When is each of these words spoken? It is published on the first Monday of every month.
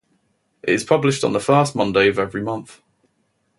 It 0.63 0.71
is 0.73 0.83
published 0.83 1.23
on 1.23 1.33
the 1.33 1.39
first 1.39 1.75
Monday 1.75 2.07
of 2.07 2.17
every 2.17 2.41
month. 2.41 2.81